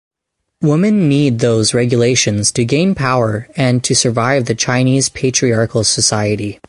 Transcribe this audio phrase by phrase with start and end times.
[0.63, 6.59] Women need those regulations to gain power and to survive the Chinese patriarchal society.